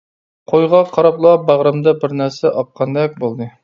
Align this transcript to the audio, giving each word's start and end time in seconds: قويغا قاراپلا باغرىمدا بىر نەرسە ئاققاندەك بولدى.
قويغا 0.53 0.79
قاراپلا 0.95 1.35
باغرىمدا 1.51 1.97
بىر 2.03 2.19
نەرسە 2.25 2.57
ئاققاندەك 2.59 3.21
بولدى. 3.27 3.55